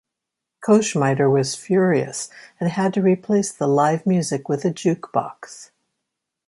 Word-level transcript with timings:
Koschmider 0.65 1.31
was 1.31 1.53
furious, 1.53 2.27
and 2.59 2.71
had 2.71 2.91
to 2.95 3.03
replace 3.03 3.51
the 3.51 3.67
live 3.67 4.07
music 4.07 4.49
with 4.49 4.65
a 4.65 4.71
juke 4.71 5.11
box. 5.13 5.69